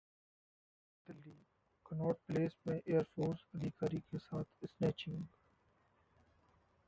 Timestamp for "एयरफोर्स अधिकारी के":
2.75-4.17